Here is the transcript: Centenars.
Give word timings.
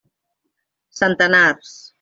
Centenars. 1.01 1.73